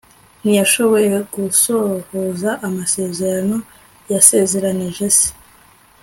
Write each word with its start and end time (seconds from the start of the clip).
ntiyashoboye 0.41 1.07
gusohoza 1.33 2.49
amasezerano 2.67 3.57
yasezeranije 4.11 5.05
se 5.17 5.29